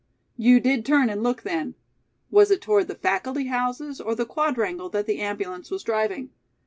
[0.35, 1.75] "You did turn and look then?
[2.31, 6.31] Was it toward the faculty houses or the Quadrangle that the ambulance was driving?"